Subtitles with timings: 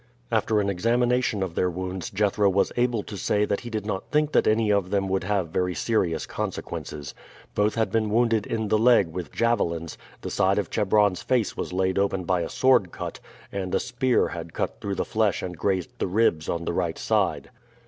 [0.31, 4.09] After an examination of their wounds Jethro was able to say that he did not
[4.09, 7.13] think that any of them would have very serious consequences.
[7.53, 11.71] Both had been wounded in the leg with javelins, the side of Chebron's face was
[11.71, 13.19] laid open by a sword cut,
[13.51, 16.97] and a spear had cut through the flesh and grazed the ribs on the right
[16.97, 17.51] side.